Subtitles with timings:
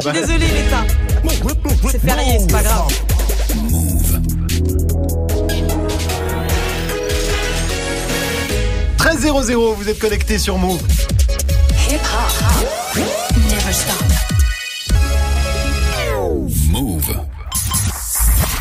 [0.00, 0.84] Je suis désolé, l'État.
[1.90, 2.86] C'est férié, c'est pas grave.
[8.98, 10.80] 13-0-0, vous êtes connectés sur Move.
[11.90, 13.02] Hip hop.
[13.50, 14.37] Never stop.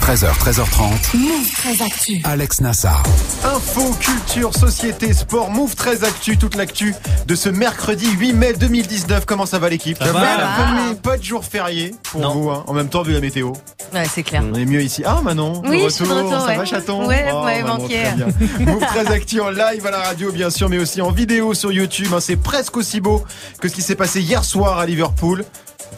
[0.07, 1.17] 13h, 13h30.
[1.17, 2.21] Move très actu.
[2.23, 3.03] Alex Nassar.
[3.43, 6.95] Info, culture, société, sport, Move 13 Actu, toute l'actu
[7.27, 9.25] de ce mercredi 8 mai 2019.
[9.25, 9.97] Comment ça va l'équipe?
[9.97, 10.93] Ça va.
[11.03, 12.33] Pas de jour férié pour Non.
[12.33, 12.63] vous, hein.
[12.67, 13.51] en même temps vu la météo.
[13.93, 14.43] Ouais, c'est clair.
[14.49, 15.03] On est mieux ici.
[15.05, 16.57] Ah Manon, Oui, de retour, ça ouais.
[16.57, 17.05] va chaton?
[17.05, 18.27] Ouais, Oh, ouais, Manon, très bien.
[18.59, 21.71] Move 13 Actu en live à la radio bien sûr, mais aussi en vidéo sur
[21.71, 22.13] YouTube.
[22.13, 22.19] hein.
[22.21, 23.23] C'est presque aussi beau
[23.59, 25.43] que ce qui s'est passé hier soir à Liverpool.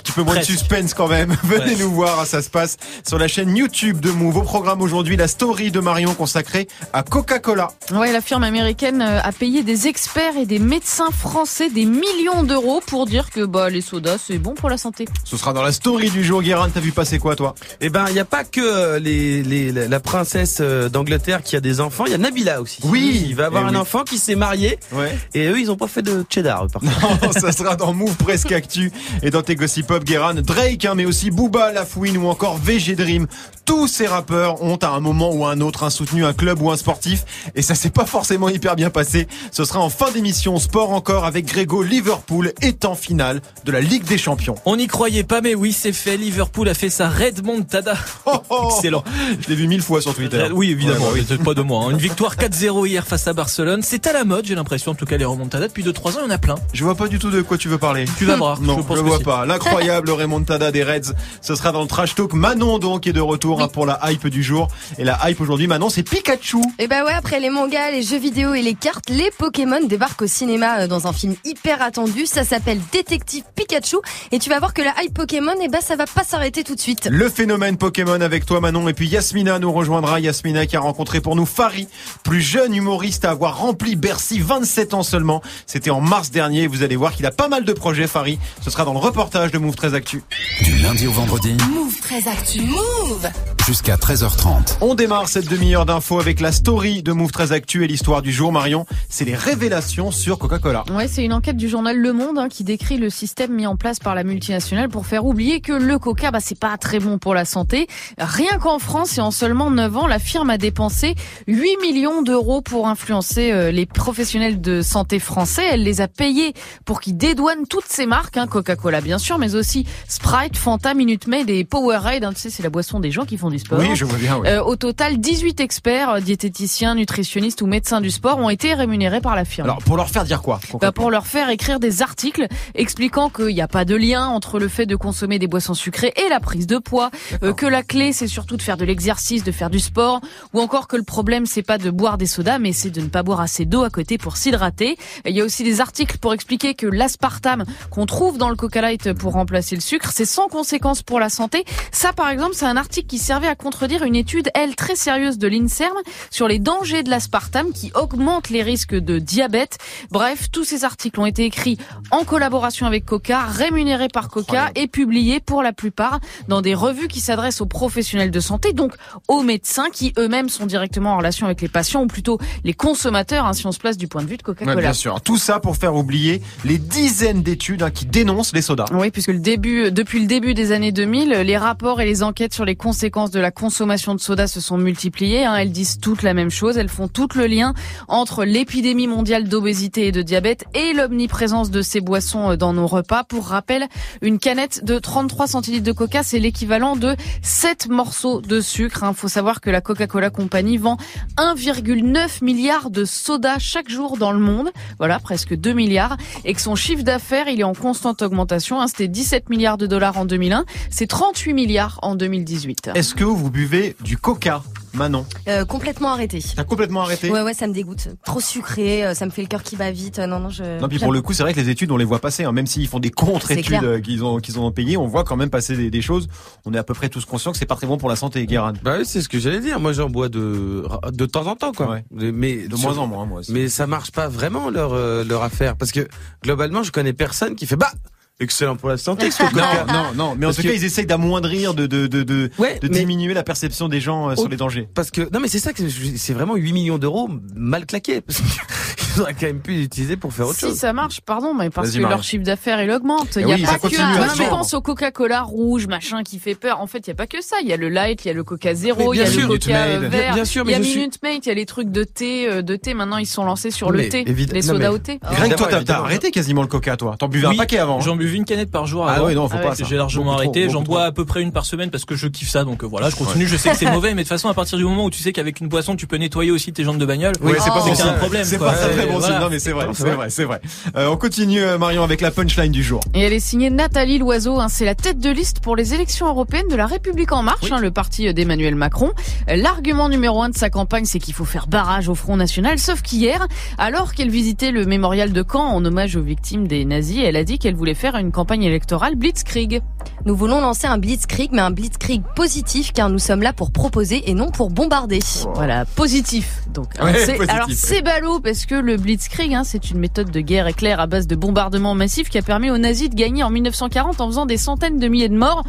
[0.09, 0.51] Un petit peu moins Presque.
[0.51, 1.35] de suspense quand même.
[1.43, 1.75] Venez Ouais.
[1.79, 2.77] nous voir, hein, ça se passe
[3.07, 4.37] sur la chaîne YouTube de Move.
[4.37, 7.69] Au programme aujourd'hui, la story de Marion consacrée à Coca-Cola.
[7.91, 12.41] Ouais, la firme américaine euh, a payé des experts et des médecins français des millions
[12.43, 15.05] d'euros pour dire que bah, les sodas c'est bon pour la santé.
[15.25, 16.41] Ce sera dans la story du jour.
[16.41, 17.53] Guérin, t'as vu passer quoi toi?
[17.81, 21.55] Eh ben, il n'y a pas que euh, les, les, la princesse euh, d'Angleterre qui
[21.55, 22.79] a des enfants, il y a Nabila aussi.
[22.83, 23.25] Oui.
[23.29, 23.77] Il va avoir Eh un oui.
[23.77, 25.15] enfant qui s'est marié Ouais.
[25.35, 26.99] et eux, ils ont pas fait de cheddar, par contre.
[27.23, 31.31] Non, ça sera dans Move Presque Actu et dans tes Gossip Drake, hein, mais aussi
[31.31, 33.27] Booba, Lafouine ou encore VG Dream.
[33.65, 36.59] Tous ces rappeurs ont à un moment ou à un autre un soutenu un club
[36.61, 39.27] ou un sportif et ça s'est pas forcément hyper bien passé.
[39.51, 44.05] Ce sera en fin d'émission sport encore avec Grégo Liverpool étant finale de la Ligue
[44.05, 44.55] des Champions.
[44.65, 46.17] On n'y croyait pas, mais oui, c'est fait.
[46.17, 47.93] Liverpool a fait sa Red Montada.
[48.25, 48.69] Oh, oh.
[48.75, 49.03] Excellent.
[49.39, 50.37] Je l'ai vu mille fois sur Twitter.
[50.37, 51.43] Euh, Oui, évidemment, Ouais, bah oui.
[51.45, 51.85] pas de moi.
[51.85, 51.91] hein.
[51.91, 53.81] Une victoire 4-0 hier face à Barcelone.
[53.83, 55.67] C'est à la mode, j'ai l'impression, en tout cas, les remontadas.
[55.67, 56.55] Depuis 2-3 ans, il y en a plein.
[56.73, 58.05] Je vois pas du tout de quoi tu veux parler.
[58.17, 58.59] Tu vas voir.
[58.61, 59.45] Non, je pense vois pas.
[59.45, 62.33] L'incroyable remontada des Reds, ce sera dans le trash talk.
[62.33, 64.67] Manon donc est de retour pour la hype du jour.
[64.97, 66.61] Et la hype aujourd'hui, Manon, c'est Pikachu.
[66.77, 70.23] Et bah ouais, après les mangas, les jeux vidéo et les cartes, les Pokémon débarquent
[70.23, 72.25] au cinéma euh, dans un film hyper attendu.
[72.25, 73.97] Ça s'appelle Détective Pikachu.
[74.31, 76.75] Et tu vas voir que la hype Pokémon, et bah ça va pas s'arrêter tout
[76.75, 77.07] de suite.
[77.11, 80.19] Le phénomène Pokémon avec toi Manon et puis Yasmina nous rejoindra.
[80.19, 81.87] Yasmina qui a rencontré pour nous Fari,
[82.23, 85.41] plus jeune humoriste à avoir rempli Bercy 27 ans seulement.
[85.65, 86.67] C'était en mars dernier.
[86.67, 88.39] Vous allez voir qu'il a pas mal de projets Fari.
[88.61, 90.23] Ce sera dans le reportage de Move 13 Actu.
[90.61, 92.61] Du lundi au vendredi Move très actu.
[92.61, 93.29] Move.
[93.65, 94.77] jusqu'à 13h30.
[94.81, 98.31] On démarre cette demi-heure d'infos avec la story de Move 13 Actu et l'histoire du
[98.31, 98.85] jour Marion.
[99.09, 100.83] C'est les révélations sur Coca-Cola.
[100.91, 103.75] Ouais, c'est une enquête du journal Le Monde hein, qui décrit le système mis en
[103.75, 107.19] place par la multinationale pour faire oublier que le coca, bah, c'est pas très bon
[107.19, 107.87] pour la santé.
[108.17, 111.13] Rien qu'en France et en seulement 9 ans, la firme a dépensé
[111.47, 115.63] 8 millions d'euros pour influencer euh, les professionnels de santé français.
[115.71, 116.53] Elle les a payés
[116.85, 119.68] pour qu'ils dédouanent toutes ces marques, hein, Coca-Cola bien sûr, mais aussi
[120.07, 122.23] Sprite, Fanta, Minute Maid et Powerade.
[122.23, 123.79] Hein, tu sais, c'est la boisson des gens qui font du sport.
[123.79, 124.37] Oui, je vois bien.
[124.37, 124.47] oui.
[124.47, 129.21] Euh, au total, 18 experts, euh, diététiciens, nutritionnistes ou médecins du sport ont été rémunérés
[129.21, 129.67] par la firme.
[129.67, 133.47] Alors pour leur faire dire quoi Bah, pour leur faire écrire des articles expliquant qu'il
[133.53, 136.39] n'y a pas de lien entre le fait de consommer des boissons sucrées et la
[136.39, 137.11] prise de poids,
[137.43, 140.21] euh, que la clé c'est surtout de faire de l'exercice, de faire du sport,
[140.53, 143.07] ou encore que le problème c'est pas de boire des sodas, mais c'est de ne
[143.07, 144.97] pas boire assez d'eau à côté pour s'hydrater.
[145.25, 148.81] Il y a aussi des articles pour expliquer que l'aspartame qu'on trouve dans le Coca
[148.81, 151.65] Light pour remplacer le sucre, c'est sans conséquence pour la santé.
[151.91, 155.37] Ça par exemple, c'est un article qui servait à contredire une étude, elle, très sérieuse
[155.37, 155.97] de l'INSERM
[156.29, 159.77] sur les dangers de l'aspartame qui augmente les risques de diabète.
[160.11, 161.77] Bref, tous ces articles ont été écrits
[162.11, 167.07] en collaboration avec Coca, rémunérés par Coca et publiés pour la plupart dans des revues
[167.07, 168.93] qui s'adressent aux professionnels de santé, donc
[169.27, 173.45] aux médecins qui eux-mêmes sont directement en relation avec les patients ou plutôt les consommateurs,
[173.45, 174.75] hein, si on se place du point de vue de Ouais, Coca-Cola.
[174.81, 175.21] bien sûr.
[175.21, 178.85] Tout ça pour faire oublier les dizaines d'études hein, qui dénoncent les sodas.
[178.93, 182.53] Oui, puisque le début, depuis le début des années 2000, les rapports et les enquêtes
[182.53, 185.43] sur les conséquences de la consommation de soda se sont multipliés.
[185.43, 185.55] hein.
[185.55, 186.77] Elles disent toutes la même chose.
[186.77, 187.73] Elles font tout le lien
[188.07, 192.85] entre l'épidémie mondiale d'obésité et de diabète et l'omniprésence de ces boissons euh, dans nos
[192.85, 193.23] repas.
[193.23, 193.87] Pour rappel,
[194.21, 199.03] une canette de 33 centilitres de coca, c'est l'équivalent de 7 morceaux de sucre.
[199.07, 200.97] Il faut savoir que la Coca-Cola Company vend
[201.37, 204.69] 1,9 milliard de sodas chaque jour dans le monde.
[204.99, 206.17] Voilà, presque 2 milliards.
[206.45, 208.79] Et que son chiffre d'affaires, il est en constante augmentation.
[208.79, 208.87] hein.
[208.87, 210.65] C'était 17 milliards de dollars en 2001.
[210.89, 212.91] C'est 38 milliards en 2018.
[212.95, 214.63] Est-ce que vous buvez du coca,
[214.93, 215.25] Manon?
[215.47, 216.43] Euh, complètement arrêté.
[216.55, 217.29] T'as complètement arrêté?
[217.31, 218.09] Ouais, ouais, ça me dégoûte.
[218.25, 220.19] Trop sucré, euh, ça me fait le cœur qui va vite.
[220.19, 220.79] Euh, Non, non, je.
[220.81, 222.43] Non, puis pour le coup, c'est vrai que les études, on les voit passer.
[222.43, 222.51] hein.
[222.51, 225.75] Même s'ils font des contre-études qu'ils ont, qu'ils ont payées, on voit quand même passer
[225.77, 226.27] des, des choses.
[226.65, 228.45] On est à peu près tous conscients que c'est pas très bon pour la santé,
[228.45, 228.73] Guérin.
[228.83, 229.79] Bah oui, c'est ce que j'allais dire.
[229.79, 231.89] Moi, j'en bois de, de temps en temps, quoi.
[231.91, 232.03] Ouais.
[232.11, 233.51] Mais De moins en moins, moi aussi.
[233.51, 236.07] Mais ça marche pas vraiment leur euh, leur affaire parce que
[236.43, 237.91] globalement, je connais personne qui fait bah
[238.39, 239.31] excellent pour la santé.
[239.31, 239.85] ce Non, coca.
[239.87, 240.35] non, non.
[240.37, 242.87] Mais en Parce tout cas, que- ils essayent d'amoindrir, de, de, de, de, Ouais, de
[242.87, 244.87] mais- diminuer la perception des gens euh, sur les dangers.
[244.93, 248.21] Parce que non mais c'est ça que je- c'est vraiment 8 millions d'euros mal claqués.
[248.21, 248.47] Parce qu'ils
[249.15, 250.75] ils auraient quand même pu l'utiliser pour faire autre Si chose.
[250.77, 253.35] ça marche, pardon, mais parce que leur chiffre d'affaires il augmente.
[253.35, 254.49] Il y a oui, pas que mais vendre.
[254.49, 256.79] pense au Coca-Cola rouge, machin qui fait peur.
[256.81, 257.57] En fait, il y a pas que ça.
[257.61, 259.29] Il y a le light, il y a le Coca zéro, Mais il y a
[259.29, 260.33] le Coca vert.
[260.33, 261.89] Bien sûr, il y a mais je suis- Minute Maid, il y a les trucs
[261.91, 262.93] de thé, euh, de thé.
[262.93, 265.19] Maintenant, ils sont lancés sur Mais le thé, évidemment- les sodas mais- au thé.
[265.21, 267.15] Greg, toi, Évidemment, t'as- arrêté quasiment le coca, toi.
[267.17, 267.99] T'en buvais un paquet avant.
[268.29, 269.25] Buvais une canette par jour Ah avant.
[269.25, 269.73] ouais, non, faut Ah pas.
[269.75, 270.69] J'ai largement Beaucoup arrêté.
[270.69, 271.07] J'en bois trop.
[271.07, 272.63] à peu près une par semaine parce que je kiffe ça.
[272.63, 273.47] Donc euh, voilà, je continue.
[273.47, 275.21] Je sais que c'est mauvais, mais de toute façon, à partir du moment où tu
[275.21, 277.33] sais qu'avec une boisson, tu peux nettoyer aussi tes jantes de bagnole.
[277.41, 278.43] Oui, c'est pas un problème.
[278.45, 279.39] C'est pas très bon signe.
[279.39, 280.61] Non, mais c'est vrai, c'est vrai, c'est vrai.
[280.95, 283.01] Euh, on continue, euh, Marion, avec la punchline du jour.
[283.13, 284.59] Et elle est signée Nathalie Loiseau.
[284.59, 287.71] Hein, c'est la tête de liste pour les élections européennes de la République en marche,
[287.71, 289.11] hein, le parti d'Emmanuel Macron.
[289.47, 292.77] L'argument numéro un de sa campagne, c'est qu'il faut faire barrage au Front National.
[292.79, 293.47] Sauf qu'hier,
[293.77, 297.43] alors qu'elle visitait le mémorial de Caen en hommage aux victimes des nazis, elle a
[297.43, 299.81] dit qu'elle voulait faire une campagne électorale blitzkrieg.
[300.25, 304.29] Nous voulons lancer un blitzkrieg, mais un blitzkrieg positif, car nous sommes là pour proposer
[304.29, 305.19] et non pour bombarder.
[305.55, 306.61] Voilà, positif.
[306.73, 307.73] Donc, Ouais, alors, c'est- positif, alors ouais.
[307.75, 311.27] c'est ballot parce que le blitzkrieg, hein, c'est une méthode de guerre éclair à base
[311.27, 314.57] de bombardements massifs qui a permis aux nazis de gagner en 1940 en faisant des
[314.57, 315.63] centaines de milliers de morts.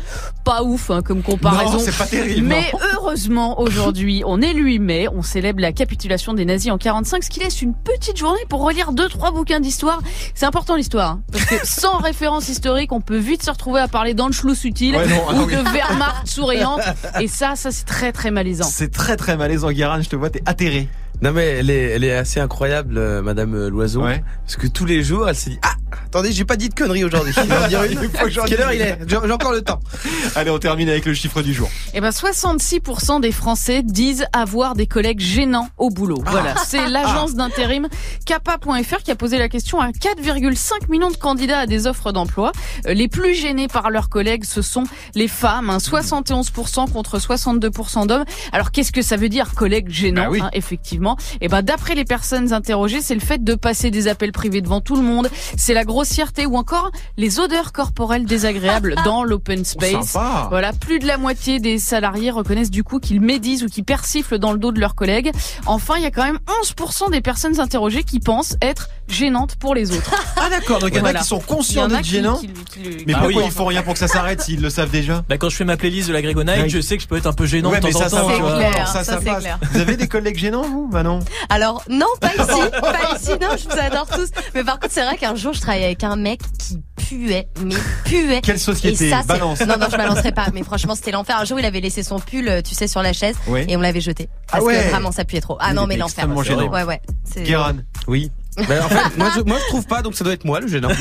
[0.44, 1.73] Pas ouf hein, comme comparaison.
[1.75, 2.46] Non, c'est pas terrible.
[2.46, 2.79] Mais non.
[2.94, 7.25] heureusement, aujourd'hui, on est le 8 mai, on célèbre la capitulation des nazis en 45,
[7.25, 10.00] ce qui laisse une petite journée pour relire deux, trois bouquins d'histoire.
[10.35, 13.88] C'est important l'histoire, hein, parce que sans référence historique, on peut vite se retrouver à
[13.88, 15.54] parler d'Anschluss utile Ouais, non, ou oui.
[15.54, 16.81] de Wehrmacht souriante.
[17.20, 18.64] Et ça, ça c'est très très malaisant.
[18.64, 20.00] C'est très très malaisant, Guérin.
[20.00, 20.88] Je te vois, t'es atterré.
[21.22, 24.22] Non mais elle est, elle est assez incroyable, euh, Madame euh, Loiseau, Ouais.
[24.44, 25.75] parce que tous les jours, elle se dit ah
[26.06, 27.32] attendez, j'ai pas dit de conneries aujourd'hui.
[27.37, 27.90] Je vais en dire une.
[28.02, 28.99] Il faut que j'en Quelle heure il est?
[29.06, 29.81] J'ai encore le temps.
[30.34, 31.69] Allez, on termine avec le chiffre du jour.
[31.94, 36.22] Eh ben 66% des Français disent avoir des collègues gênants au boulot.
[36.26, 37.88] Voilà, c'est l'agence d'intérim
[38.26, 42.52] Kappa.fr qui a posé la question à 4,5 millions de candidats à des offres d'emploi.
[42.87, 44.84] Euh, Les plus gênés par leurs collègues, ce sont
[45.14, 48.25] les femmes, hein, 71% contre 62% d'hommes.
[48.52, 50.40] Alors qu'est-ce que ça veut dire collègues gênants Bah oui.
[50.43, 51.09] hein, Effectivement,
[51.40, 54.80] eh ben d'après les personnes interrogées, c'est le fait de passer des appels privés devant
[54.80, 60.06] tout le monde, c'est la grossièreté ou encore les odeurs corporelles désagréables dans l'open space.
[60.08, 60.46] Sympa.
[60.50, 64.38] Voilà, plus de la moitié des salariés reconnaissent du coup qu'ils médisent ou qu'ils persiflent
[64.38, 65.30] dans le dos de leurs collègues.
[65.66, 69.74] Enfin, il y a quand même 11% des personnes interrogées qui pensent être gênantes pour
[69.74, 70.10] les autres.
[70.42, 71.20] Ah d'accord, donc il y en a Voilà.
[71.20, 72.36] qui sont conscients d'être gênants.
[72.38, 73.48] qui- qui le- Mais Ah pourquoi oui.
[73.48, 75.22] ils font rien pour que ça s'arrête s'ils le savent déjà?
[75.28, 76.68] Bah, quand je fais ma playlist de la Grégonaille, Ouais.
[76.70, 78.28] je sais que je peux être un peu gênant Ouais, de mais temps ça, en
[78.28, 78.36] temps.
[78.56, 78.88] clair.
[78.88, 79.58] Ça, ça, ça clair.
[79.72, 80.88] Vous avez des collègues gênants, vous?
[81.02, 84.29] Manon Alors, non, pas ici, pas ici, non, je vous adore tous.
[84.55, 87.75] Mais par contre, c'est vrai qu'un jour, je travaillais avec un mec qui puait, mais
[88.05, 88.41] puait.
[88.43, 89.61] Quelle Et société ça, c'est- Balance.
[89.61, 90.47] Non, non, je balancerai pas.
[90.52, 91.38] Mais franchement, c'était l'enfer.
[91.38, 93.64] Un jour, il avait laissé son pull, euh, tu sais, sur la chaise, Oui.
[93.69, 94.29] et on l'avait jeté.
[94.50, 94.76] Parce Ah ouais.
[94.85, 95.56] que vraiment, ça puait trop.
[95.61, 96.29] Ah Il non, mais l'enfer.
[96.29, 97.00] Ouais, ouais.
[97.25, 97.73] C'est- Guéran.
[98.06, 98.31] Oui.
[98.60, 100.88] En fait, moi je, moi je trouve pas, donc ça doit être moi le gênant.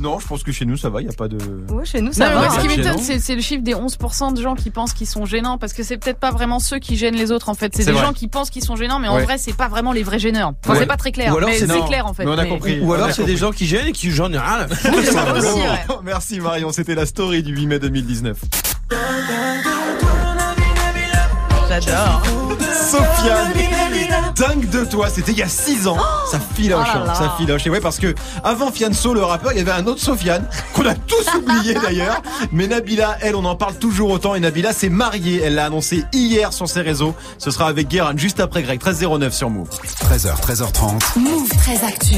[0.00, 1.38] Non, je pense que chez nous ça va, il y a pas de.
[1.72, 2.40] Ouais, chez nous, Non, ça mais va.
[2.40, 3.02] moi, ce qui c'est m'étonne, gênant.
[3.02, 5.82] c'est c'est le chiffre des 11% de gens qui pensent qu'ils sont gênants, parce que
[5.82, 7.72] c'est peut-être pas vraiment ceux qui gênent les autres, en fait.
[7.74, 8.06] C'est C'est des vrai.
[8.06, 9.24] gens qui pensent qu'ils sont gênants, mais en Ouais.
[9.24, 10.52] vrai, c'est pas vraiment les vrais gêneurs.
[10.64, 10.80] Enfin, Ouais.
[10.80, 12.24] c'est pas très clair, Ou alors, mais c'est- clair, en fait.
[12.24, 12.80] Mais on a Mais- compris.
[12.80, 14.66] Ou alors c'est des gens qui gênent et qui j'en ai rien.
[16.04, 18.36] Merci Marion, c'était la story du 8 mai 2019.
[21.68, 22.22] J'adore.
[22.90, 23.52] Sofiane,
[24.38, 25.96] dingue de toi, c'était il y a 6 ans.
[26.30, 27.14] ça filoche, Oh là hein, là.
[27.14, 27.66] ça filoche.
[27.66, 28.14] Et ouais, parce que
[28.44, 32.22] avant Fianso, le rappeur, il y avait un autre Sofiane qu'on a tous oublié d'ailleurs.
[32.52, 34.34] Mais Nabila, elle, on en parle toujours autant.
[34.34, 35.40] Et Nabila s'est mariée.
[35.42, 37.14] Elle l'a annoncé hier sur ses réseaux.
[37.38, 39.68] Ce sera avec Guérin juste après Greg 1309 sur Move.
[40.10, 41.18] 13h, 13h30.
[41.18, 42.14] Move très actu.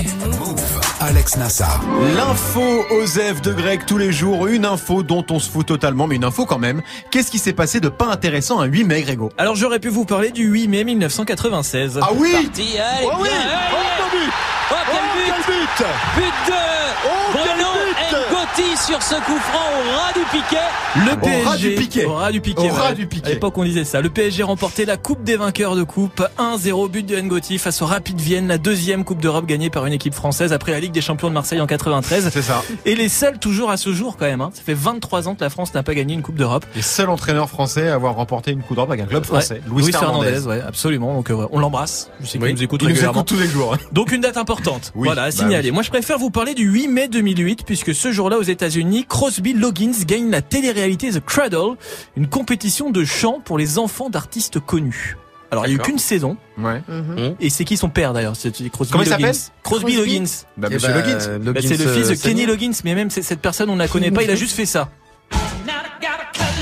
[1.01, 1.81] Alex Nassar.
[2.17, 6.17] L'info Osef de Greg tous les jours, une info dont on se fout totalement, mais
[6.17, 6.83] une info quand même.
[7.11, 9.31] Qu'est-ce qui s'est passé de pas intéressant un 8 mai, Grégo?
[9.39, 11.99] Alors j'aurais pu vous parler du 8 mai 1996.
[12.03, 13.53] Ah oui Parti, allez, Oh oui bien, allez.
[13.73, 14.31] Oh,
[14.71, 15.87] quel but but
[16.17, 17.71] But de Bruno
[18.31, 20.57] Ngoti sur ce coup franc au ras du piquet.
[21.07, 21.45] Le Au PSG.
[21.45, 22.05] ras du piquet.
[22.05, 22.71] Au ras du piquet.
[22.71, 23.27] Au ras du piquet.
[23.27, 24.01] À l'époque, on disait ça.
[24.01, 26.23] Le PSG remportait la Coupe des vainqueurs de Coupe.
[26.39, 29.93] 1-0 but de Ngoti face au Rapid Vienne, la deuxième Coupe d'Europe gagnée par une
[29.93, 32.31] équipe française après la Ligue des Champions de Marseille en 93.
[32.33, 32.63] C'est ça.
[32.85, 34.41] Et les seuls toujours à ce jour quand même.
[34.41, 34.51] Hein.
[34.53, 36.67] Ça fait 23 ans que la France n'a pas gagné une Coupe d'Europe.
[36.75, 39.55] Les seuls entraîneurs français à avoir remporté une Coupe d'Europe avec un club français.
[39.55, 39.63] Ouais.
[39.69, 40.41] Louis, Fernandez.
[40.47, 41.15] ouais, absolument.
[41.15, 42.11] Donc euh, on l'embrasse.
[42.21, 42.53] Je sais qu'il Oui.
[42.55, 43.77] nous écoute Il nous écoute tous les jours.
[43.93, 44.60] Donc une date importante.
[44.95, 45.69] Oui, voilà, à bah signaler.
[45.71, 45.75] oui.
[45.75, 49.53] Moi, je préfère vous parler du 8 mai 2008 puisque ce jour-là aux États-Unis, Crosby
[49.55, 51.77] Loggins gagne la télé-réalité The Cradle,
[52.17, 55.17] une compétition de chant pour les enfants d'artistes connus.
[55.53, 56.81] Alors, il y a eu qu'une saison Ouais.
[56.89, 57.35] Mhm.
[57.41, 59.33] et c'est qui son père d'ailleurs C'est Crosby Comment il Loggins.
[59.33, 59.41] s'appelle?
[59.65, 60.31] Crosby, Crosby Loggins.
[60.57, 61.39] Bah, Eh monsieur Loggins.
[61.53, 62.23] Bah, c'est le euh, fils de Senior.
[62.23, 64.23] Kenny Loggins, mais même c'est- cette personne on ne la connaît pas.
[64.23, 64.91] Il a juste fait ça.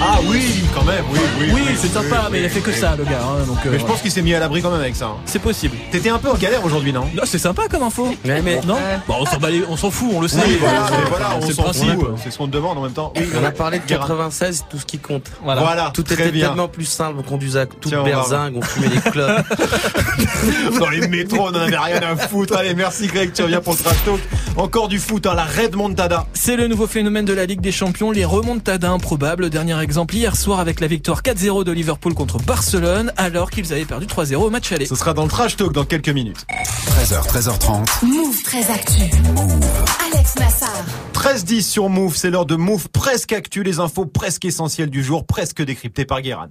[0.01, 1.47] Ah oui, quand même, oui, oui.
[1.55, 3.19] Oui, c'est sympa, mais il a fait que ça, le gars.
[3.23, 5.07] hein, donc, euh, Mais je pense qu'il s'est mis à l'abri quand même avec ça.
[5.07, 5.17] hein.
[5.27, 5.77] c'est possible.
[5.91, 7.05] T'étais un peu en galère aujourd'hui, non?
[7.15, 8.15] Non, c'est sympa comme info.
[8.25, 8.77] Ouais, mais Non?
[9.09, 10.39] Bon, on s'en bat les- on s'en fout, on le sait.
[10.47, 11.91] Oui, Voilà, on c'est le s'en principe.
[11.95, 12.09] fout.
[12.23, 13.13] C'est ce qu'on te demande en même temps.
[13.41, 14.03] on a parlé de Guérin.
[14.07, 15.27] 96, tout ce qui compte.
[15.43, 15.63] Voilà.
[15.63, 16.49] Voilà, Tout très était bien.
[16.49, 19.45] tellement plus simple, on conduisait à toute Tiens, on va berzingue, on fumait des clopes.
[20.79, 22.57] Dans les métros, on en avait rien à foutre.
[22.57, 24.21] Allez, merci Greg, tu reviens pour le trash talk.
[24.57, 26.27] Encore du foot, hein, la Red Montada.
[26.35, 29.51] C'est le nouveau phénomène de la Ligue des Champions, les remontadas improbables.
[29.51, 33.87] Dernier exemple hier soir avec la victoire 4-0 de Liverpool contre Barcelone, alors qu'ils avaient
[33.87, 34.85] perdu 3-0 au match aller.
[34.85, 36.45] Ce sera dans le trash talk dans quelques minutes.
[37.01, 38.05] 13h, 13h30.
[38.05, 39.01] Move très actu.
[40.13, 40.85] Alex Nassar.
[41.15, 45.25] 13-10 sur Move, c'est l'heure de Move presque actu, les infos presque essentielles du jour,
[45.25, 46.49] presque décryptées par Guérin.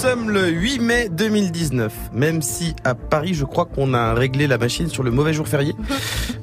[0.00, 1.92] Sommes le 8 mai 2019.
[2.14, 5.46] Même si à Paris, je crois qu'on a réglé la machine sur le mauvais jour
[5.46, 5.74] férié.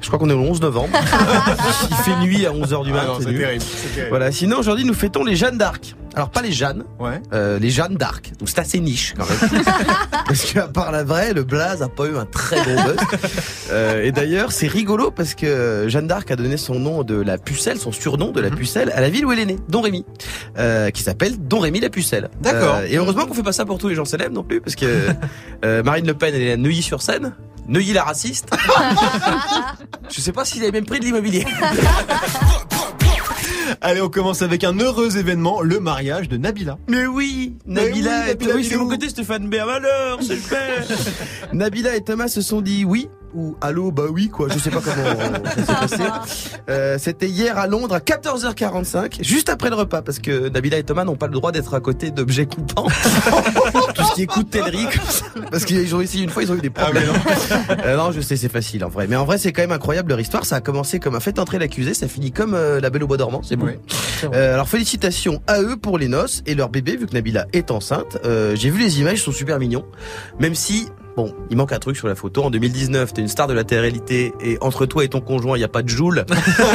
[0.00, 0.96] Je crois qu'on est le 11 novembre.
[1.90, 3.58] Il fait nuit à 11h du Ah matin.
[4.10, 5.96] Voilà, sinon aujourd'hui nous fêtons les Jeanne d'Arc.
[6.14, 7.20] Alors pas les Jeanne, Ouais.
[7.32, 8.32] euh, les Jeanne d'Arc.
[8.38, 9.62] Donc c'est assez niche quand même.
[10.26, 12.96] parce qu'à part la vraie, le blaze a pas eu un très gros buzz.
[13.70, 17.38] Euh, et d'ailleurs c'est rigolo parce que Jeanne d'Arc a donné son nom de la
[17.38, 20.04] pucelle, son surnom de la pucelle, à la ville où elle est née, Don Rémy,
[20.58, 22.30] euh, qui s'appelle Don Rémy la pucelle.
[22.40, 22.80] D'accord.
[22.88, 25.08] Et heureusement qu'on fait pas ça pour tous les gens célèbres non plus, parce que
[25.82, 27.34] Marine Le Pen elle est à Neuilly-sur-Seine.
[27.68, 28.48] Neuilly la raciste.
[30.10, 31.44] Je sais pas s'il avait même pris de l'immobilier.
[33.80, 36.78] Allez, on commence avec un heureux événement, le mariage de Nabila.
[36.88, 39.68] Mais oui, Mais Nabila, oui, et- Nabila oui, c'est mon côté Stéphane Bern.
[39.70, 40.84] Alors, c'est super.
[41.52, 44.48] Nabila et Thomas se sont dit oui ou allô, bah oui quoi.
[44.48, 46.02] Je sais pas comment ça s'est passé.
[46.68, 50.82] Euh, C'était hier à Londres à 14h45, juste après le repas, parce que Nabila et
[50.82, 52.86] Thomas n'ont pas le droit d'être à côté d'objets coupants.
[53.94, 55.24] Tout ce qui est coutellerie, comme ça.
[55.50, 57.08] parce qu'ils ont essayé une fois, ils ont eu des problèmes.
[57.84, 59.06] Euh, non, je sais, c'est facile en vrai.
[59.08, 60.44] Mais en vrai, c'est quand même incroyable leur histoire.
[60.44, 63.06] Ça a commencé comme un fait entrer l'accusé, ça finit comme euh, la Belle au
[63.06, 63.42] bois dormant.
[63.42, 63.56] C'est.
[63.60, 63.72] Oui.
[64.34, 67.70] Euh, alors félicitations à eux pour les noces et leur bébé vu que Nabila est
[67.70, 68.18] enceinte.
[68.24, 69.84] Euh, J'ai vu les images, ils sont super mignons.
[70.38, 72.44] Même si bon, il manque un truc sur la photo.
[72.44, 75.60] En 2019, t'es une star de la télé-réalité et entre toi et ton conjoint, il
[75.60, 76.24] y a pas de joule.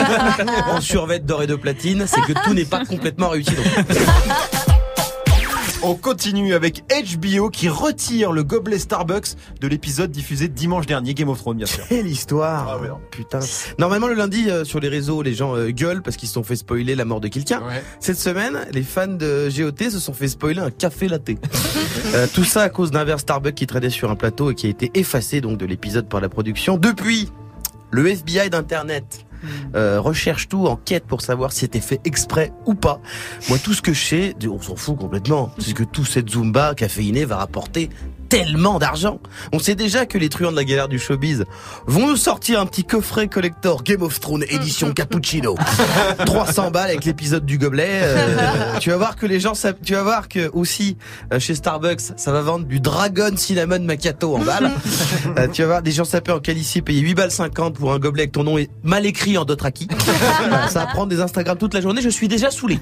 [0.68, 3.56] en survêt d'or et de platine, c'est que tout n'est pas complètement réussi.
[3.56, 3.66] Donc,
[5.86, 11.28] On continue avec HBO qui retire le gobelet Starbucks de l'épisode diffusé dimanche dernier, Game
[11.28, 11.84] of Thrones bien sûr.
[11.90, 13.00] quelle histoire Ah ouais, non.
[13.12, 13.42] Putain.
[13.78, 16.44] Normalement le lundi euh, sur les réseaux, les gens euh, gueulent parce qu'ils se sont
[16.44, 17.62] fait spoiler la mort de quelqu'un.
[17.64, 17.84] Ouais.
[18.00, 21.32] Cette semaine, les fans de GOT se sont fait spoiler un café latte.
[22.16, 24.68] Euh, tout ça à cause d'un verre Starbucks qui traînait sur un plateau et qui
[24.68, 26.78] a été effacé donc de l'épisode par la production.
[26.78, 27.32] Depuis,
[27.92, 29.26] le FBI d'internet
[29.76, 33.00] euh, recherche tout, enquête pour savoir si c'était fait exprès ou pas.
[33.50, 36.76] Moi, tout ce que je sais, on s'en fout complètement, c'est que tout cette Zumba
[36.76, 37.90] caféinée va rapporter
[38.34, 39.20] tellement d'argent.
[39.52, 41.46] On sait déjà que les truands de la galère du showbiz
[41.86, 45.56] vont nous sortir un petit coffret collector Game of Thrones édition cappuccino.
[46.26, 48.00] 300 balles avec l'épisode du gobelet.
[48.02, 49.54] euh, tu vas voir que les gens,
[49.86, 50.98] tu vas voir que aussi
[51.32, 54.72] euh, chez Starbucks, ça va vendre du Dragon Cinnamon Macchiato en balles.
[55.38, 57.98] Euh, tu vas voir des gens sapés en calicie payer 8 balles 50 pour un
[57.98, 59.88] gobelet avec ton nom est mal écrit en Dothraki.
[60.40, 62.02] Voilà, ça va prendre des Instagram toute la journée.
[62.02, 62.78] Je suis déjà saoulé.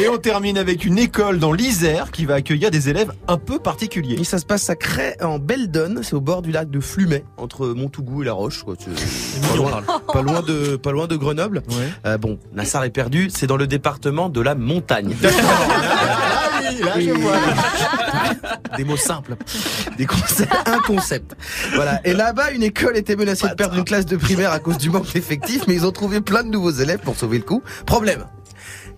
[0.00, 3.58] Et on termine avec une école dans l'Isère qui va accueillir des élèves un peu
[3.58, 4.16] particuliers.
[4.18, 7.22] Et ça se passe à Cray en Beldon, c'est au bord du lac de Flumet,
[7.36, 8.62] entre Montougout et La Roche.
[8.62, 8.76] Quoi.
[8.76, 11.62] Pas, loin, pas loin de pas loin de Grenoble.
[11.68, 11.74] Ouais.
[12.06, 15.14] Euh, bon, Nassar est perdu, c'est dans le département de la montagne.
[16.62, 17.36] Ah oui, là je vois.
[18.76, 19.36] Des mots simples,
[19.96, 21.34] des concepts, un concept.
[21.74, 22.00] Voilà.
[22.04, 24.90] Et là-bas, une école était menacée de perdre une classe de primaire à cause du
[24.90, 27.62] manque d'effectifs, mais ils ont trouvé plein de nouveaux élèves pour sauver le coup.
[27.86, 28.26] Problème.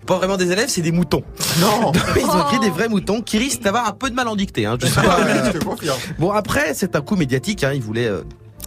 [0.05, 1.23] Pas vraiment des élèves, c'est des moutons.
[1.59, 1.91] Non.
[2.15, 4.65] Ils ont pris des vrais moutons qui risquent d'avoir un peu de mal en dictée.
[4.65, 4.77] Hein.
[4.81, 5.97] Je euh, te confirme.
[6.19, 8.21] Bon après c'est un coup médiatique, hein, ils voulaient euh,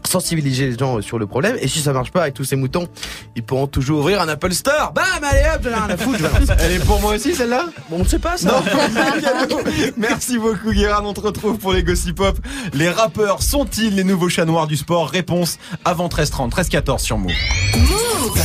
[0.07, 2.57] sensibiliser les gens euh, sur le problème et si ça marche pas avec tous ces
[2.57, 2.89] moutons,
[3.35, 4.93] ils pourront toujours ouvrir un Apple Store.
[4.93, 6.19] Bam allez hop, j'en ai rien à foutre.
[6.59, 7.67] Elle est pour moi aussi celle-là?
[7.91, 8.49] Bon on ne sait pas ça.
[8.49, 9.59] Non.
[9.97, 12.39] Merci beaucoup Guérin, on te retrouve pour les Gossip Pop.
[12.73, 15.09] Les rappeurs sont-ils les nouveaux chats noirs du sport?
[15.09, 17.33] Réponse avant 13h30, 13h14 sur Move.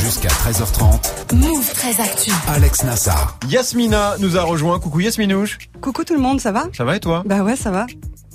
[0.02, 1.34] Jusqu'à 13h30.
[1.34, 2.30] Move très actu.
[2.48, 3.38] Alex Nassar.
[3.48, 4.78] Yasmina nous a rejoint.
[4.78, 5.58] Coucou Yasminouche.
[5.80, 6.64] Coucou tout le monde, ça va?
[6.76, 7.22] Ça va et toi?
[7.26, 7.86] Bah ouais, ça va.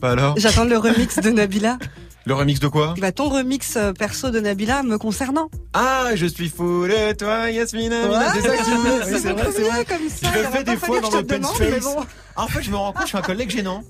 [0.01, 0.35] Pas alors?
[0.37, 1.77] J'attends le remix de Nabila.
[2.27, 2.93] Le remix de quoi?
[2.99, 5.49] Bah ton remix euh, perso de Nabila me concernant.
[5.71, 8.05] Ah, je suis fou de toi Yasmina.
[8.05, 9.85] Ouais, c'est ça que tu ça c'est vrai, c'est vrai.
[9.85, 10.27] comme ça.
[10.33, 11.95] Je le fais des fois dans l'open space.
[12.37, 13.83] Ah, En fait, je me rends compte, je suis un collègue gênant.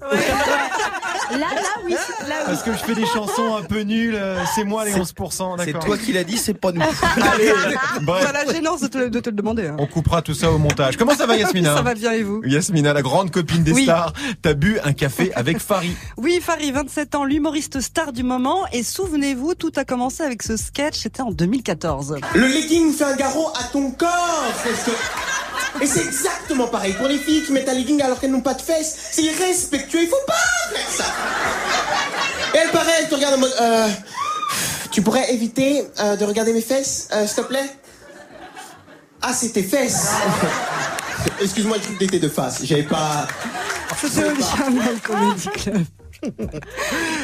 [1.29, 1.45] Là, là,
[1.85, 1.91] oui.
[1.93, 2.33] Là, oui.
[2.45, 4.15] Parce que je fais des chansons un peu nulles.
[4.15, 6.81] euh, C'est moi les 11%, C'est toi qui l'as dit, c'est pas nous.
[7.33, 7.51] Allez,
[8.33, 9.67] la gênance de te, de te le demander.
[9.67, 9.75] hein.
[9.77, 10.95] on coupera tout ça au montage.
[10.95, 12.41] Comment ça va, Yasmina Ça va bien et vous?
[12.45, 13.83] Yasmina, la grande copine des Oui.
[13.83, 15.91] stars, t'as bu un café avec Farid.
[16.15, 18.65] Oui, Farid, 27 ans, l'humoriste star du moment.
[18.71, 22.15] Et souvenez-vous, tout a commencé avec ce sketch, c'était en 2014.
[22.35, 24.91] Le legging fait un garrot à ton corps, c'est ce.
[25.81, 28.53] Et c'est exactement pareil pour les filles qui mettent un legging alors qu'elles n'ont pas
[28.53, 28.95] de fesses.
[29.11, 30.33] C'est irrespectueux, il faut pas
[30.73, 31.05] faire ça.
[32.53, 33.53] Et elle paraît, elle te regarde en mode...
[33.61, 33.87] Euh,
[34.91, 37.69] tu pourrais éviter euh, de regarder mes fesses, euh, s'il te plaît?
[39.21, 40.11] Ah, c'est tes fesses
[41.41, 42.63] Excuse-moi, je t'étais de face.
[42.63, 43.27] J'avais pas...
[44.03, 45.85] Jamel Comedy Club.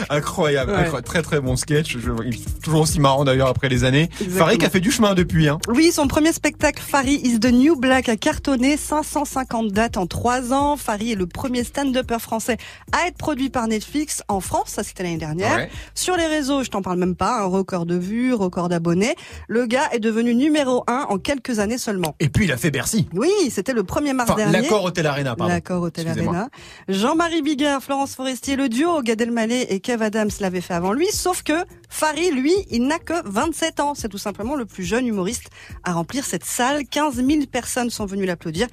[0.10, 0.78] Incroyable, Ouais.
[0.78, 1.06] incroyable.
[1.08, 1.98] très très bon sketch.
[1.98, 4.10] Je- il est toujours aussi marrant d'ailleurs après les années.
[4.30, 5.48] Farid qui a fait du chemin depuis.
[5.50, 5.60] Hein.
[5.68, 10.54] Oui, son premier spectacle, Farid is the New Black, a cartonné 550 dates en 3
[10.54, 10.78] ans.
[10.78, 12.58] Farid est le premier stand-upper français
[12.92, 15.56] à être produit par Netflix en France, ça c'était l'année dernière.
[15.56, 15.70] Ouais.
[15.96, 19.16] Sur les réseaux, je t'en parle même pas, un record de vues, record d'abonnés.
[19.48, 22.16] Le gars est devenu numéro 1 en quelques années seulement.
[22.20, 23.08] Et puis il a fait Bercy.
[23.14, 24.62] Oui, c'était le 1er mars Enfin, dernier.
[24.62, 25.54] l'accord Hôtel Arena, pardon.
[25.54, 26.08] L'accord Hôtel.
[26.08, 26.50] Arena.
[26.90, 31.08] Jean-Marie Bigard, Florence Forestier, le duo Gad Elmaleh et Kev Adams l'avaient fait avant lui,
[31.12, 31.54] sauf que
[31.90, 33.96] Farid, lui, il n'a que 27 ans.
[33.96, 35.50] C'est tout simplement le plus jeune humoriste
[35.84, 36.86] à remplir cette salle.
[36.86, 38.68] 15 000 personnes sont venues l'applaudir.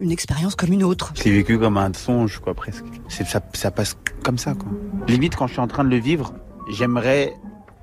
[0.00, 1.12] Une expérience comme une autre.
[1.24, 2.84] L'ai vécu comme un songe, quoi, presque.
[3.08, 4.70] C'est, ça, ça passe comme ça, quoi.
[5.08, 6.32] Limite, quand je suis en train de le vivre,
[6.70, 7.34] j'aimerais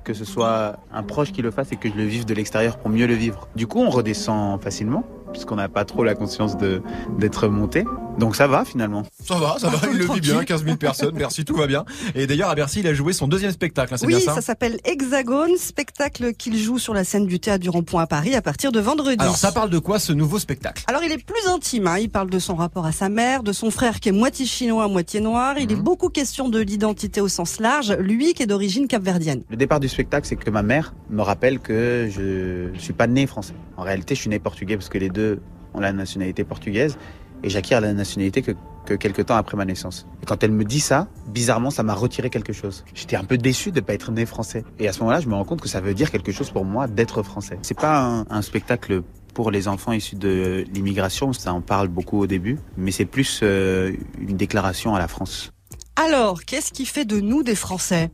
[0.04, 2.78] que ce soit un proche qui le fasse et que je le vive de l'extérieur
[2.78, 3.46] pour mieux le vivre.
[3.56, 7.84] Du coup, on redescend facilement, puisqu'on n'a pas trop la conscience d'être monté.
[8.18, 9.04] Donc ça va, finalement.
[9.24, 11.84] Ça va, ça va, il le vit bien, 15 000 personnes, merci, tout va bien.
[12.14, 14.34] Et d'ailleurs, à Bercy, il a joué son deuxième spectacle, hein, c'est Oui, bien ça,
[14.34, 18.34] ça s'appelle Hexagone, spectacle qu'il joue sur la scène du théâtre du Rond-Point à Paris
[18.34, 19.16] à partir de vendredi.
[19.20, 20.82] Alors, ça parle de quoi ce nouveau spectacle?
[20.88, 21.98] Alors il est plus intime, hein.
[21.98, 24.88] il parle de son rapport à sa mère, de son frère qui est moitié chinois,
[24.88, 25.56] moitié noir.
[25.58, 25.82] Il est Mhm.
[25.82, 29.42] beaucoup question de l'identité au sens large, lui qui est d'origine capverdienne.
[29.50, 33.26] Le départ du spectacle, c'est que ma mère me rappelle que je suis pas né
[33.26, 33.54] français.
[33.76, 35.40] En réalité, je suis né portugais parce que les deux
[35.74, 36.96] ont la nationalité portugaise
[37.42, 38.52] et j'acquiers la nationalité que,
[38.86, 40.06] que quelques temps après ma naissance.
[40.22, 42.84] Et quand elle me dit ça, bizarrement, ça m'a retiré quelque chose.
[42.94, 44.64] J'étais un peu déçu de pas être né français.
[44.78, 46.64] Et à ce moment-là, je me rends compte que ça veut dire quelque chose pour
[46.64, 47.58] moi d'être français.
[47.62, 49.02] C'est pas un, un spectacle
[49.38, 53.38] pour les enfants issus de l'immigration, ça en parle beaucoup au début, mais c'est plus
[53.44, 55.52] euh, une déclaration à la France.
[55.94, 58.10] Alors, qu'est-ce qui fait de nous des Français?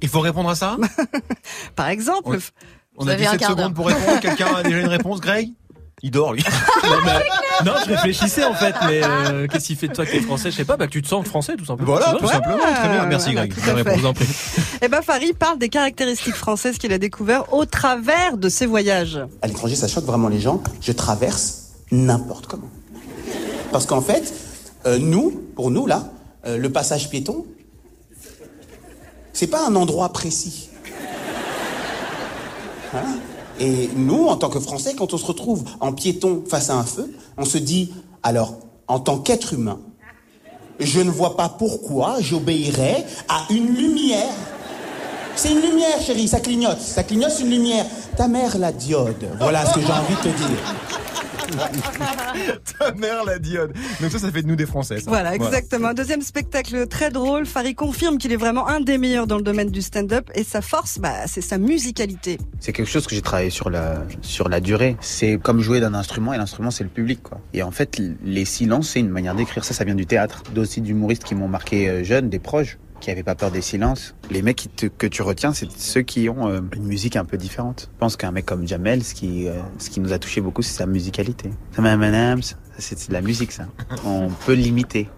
[0.00, 0.78] Il faut répondre à ça?
[1.76, 2.38] Par exemple.
[2.96, 4.20] On Vous a avez un 17 quart secondes pour répondre.
[4.20, 5.50] Quelqu'un a déjà une réponse, Greg?
[6.04, 6.42] Il dort, lui.
[6.84, 10.10] Non, mais- non, je réfléchissais en fait, mais euh, qu'est-ce qui fait de toi que
[10.10, 10.50] t'es français?
[10.50, 11.92] Je sais pas, bah que tu te sens français tout simplement.
[11.92, 12.58] Voilà, tout simplement.
[12.58, 13.60] Très bien, merci, voilà, Greg.
[13.64, 13.72] fait.
[13.72, 14.26] réponse, en prie.
[14.82, 19.20] eh ben Farid parle des caractéristiques françaises qu'il a découvert au travers de ses voyages.
[19.42, 20.60] À l'étranger, ça choque vraiment les gens.
[20.80, 22.68] Je traverse n'importe comment.
[23.70, 24.34] Parce qu'en fait,
[24.86, 26.10] euh, nous, pour nous, là,
[26.46, 27.46] euh, le passage piéton,
[29.32, 30.68] c'est pas un endroit précis.
[32.94, 33.18] Hein?
[33.60, 36.84] Et nous, en tant que Français, quand on se retrouve en piéton face à un
[36.84, 38.54] feu, on se dit, alors,
[38.88, 39.80] en tant qu'être humain,
[40.80, 44.34] je ne vois pas pourquoi j'obéirais à une lumière.
[45.34, 46.80] C'est une lumière, chérie, ça clignote.
[46.80, 47.86] Ça clignote, c'est une lumière.
[48.16, 49.28] Ta mère, la diode.
[49.38, 50.58] Voilà ce que j'ai envie de te dire.
[52.78, 53.72] Ta mère, la diode.
[54.00, 55.00] Donc ça, ça fait de nous des Français.
[55.00, 55.10] ça.
[55.10, 55.92] Voilà, exactement.
[55.92, 57.46] Deuxième spectacle très drôle.
[57.46, 60.60] Farid confirme qu'il est vraiment un des meilleurs dans le domaine du stand-up et sa
[60.62, 62.38] force, bah, c'est sa musicalité.
[62.60, 64.96] C'est quelque chose que j'ai travaillé sur la, sur la durée.
[65.00, 67.40] C'est comme jouer d'un instrument et l'instrument c'est le public quoi.
[67.52, 70.42] Et en fait les silences c'est une manière d'écrire ça, ça vient du théâtre.
[70.54, 74.14] D'aussi d'humoristes qui m'ont marqué euh, jeune, des proches qui avaient pas peur des silences.
[74.30, 77.90] Les mecs que tu retiens c'est ceux qui ont euh, une musique un peu différente.
[77.92, 80.62] Je pense qu'un mec comme Jamel, ce qui, euh, ce qui nous a touché beaucoup
[80.62, 81.50] c'est sa musicalité.
[82.78, 83.66] C'est de la musique ça.
[84.04, 85.08] On peut l'imiter.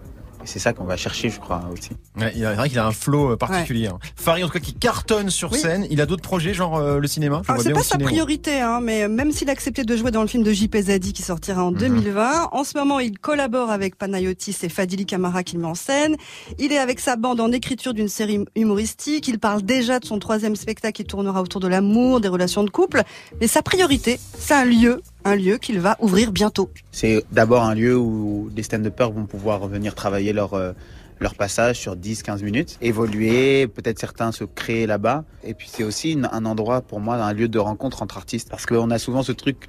[0.45, 1.89] Et c'est ça qu'on va chercher je crois aussi.
[2.17, 3.87] Ouais, il a- c'est vrai qu'il a un flow euh, particulier.
[3.87, 3.97] hein.
[4.15, 5.57] Farid, en tout cas, qui cartonne sur Oui.
[5.59, 5.87] scène.
[5.89, 7.41] Il a d'autres projets, genre euh, le cinéma.
[7.47, 8.11] Alors, c'est pas sa cinéma.
[8.11, 10.83] priorité, hein, mais même s'il a accepté de jouer dans le film de J.P.
[10.83, 15.41] Zadi qui sortira en 2020, en ce moment, il collabore avec Panayotis et Fadili Camara
[15.43, 16.15] qui le met en scène.
[16.59, 19.27] Il est avec sa bande en écriture d'une série humoristique.
[19.27, 22.69] Il parle déjà de son troisième spectacle qui tournera autour de l'amour, des relations de
[22.69, 23.01] couple.
[23.41, 26.69] Mais sa priorité, c'est un lieu, un lieu qu'il va ouvrir bientôt.
[26.91, 30.71] C'est d'abord un lieu où les stand-uppers vont pouvoir venir travailler leur, euh,
[31.19, 35.25] leur passage sur 10-15 minutes, évoluer, peut-être certains se créer là-bas.
[35.43, 38.49] Et puis c'est aussi un endroit pour moi, un lieu de rencontre entre artistes.
[38.49, 39.67] Parce qu'on a souvent ce truc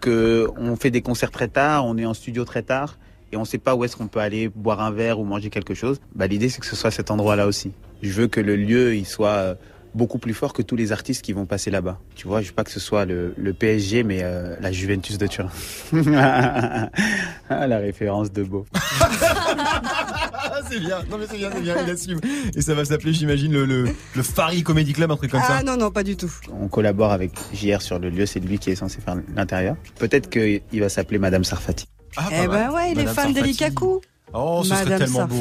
[0.00, 2.98] que on fait des concerts très tard, on est en studio très tard.
[3.32, 5.74] Et on sait pas où est-ce qu'on peut aller boire un verre ou manger quelque
[5.74, 6.00] chose.
[6.14, 7.72] Bah, l'idée, c'est que ce soit cet endroit-là aussi.
[8.00, 9.54] Je veux que le lieu, il soit euh,
[9.96, 11.98] beaucoup plus fort que tous les artistes qui vont passer là-bas.
[12.14, 15.18] Tu vois, je veux pas que ce soit le, le PSG, mais euh, la Juventus
[15.18, 15.50] de Turin.
[17.48, 18.66] Ah, la référence de Beau.
[18.74, 20.98] Ah, c'est bien.
[21.10, 21.76] Non, mais c'est bien, c'est bien.
[21.86, 22.18] Il assume.
[22.56, 25.58] Et ça va s'appeler, j'imagine, le, le, le Fari Comedy Club, un truc comme Ah
[25.58, 25.62] ça.
[25.62, 26.32] non, non, pas du tout.
[26.60, 29.76] On collabore avec JR sur le lieu, c'est lui qui est censé faire l'intérieur.
[29.98, 31.86] Peut-être qu'il va s'appeler Madame Sarfati.
[32.16, 33.34] Ah, eh ben ouais, il est Madame fan Sarfati.
[33.34, 34.00] d'Elikaku.
[34.34, 35.34] Oh, ce serait Madame tellement beau.